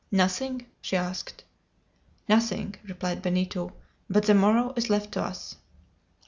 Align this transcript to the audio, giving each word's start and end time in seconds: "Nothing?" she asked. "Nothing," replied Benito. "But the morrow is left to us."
"Nothing?" 0.11 0.65
she 0.81 0.97
asked. 0.97 1.43
"Nothing," 2.27 2.73
replied 2.87 3.21
Benito. 3.21 3.73
"But 4.09 4.25
the 4.25 4.33
morrow 4.33 4.73
is 4.75 4.89
left 4.89 5.11
to 5.11 5.21
us." 5.23 5.57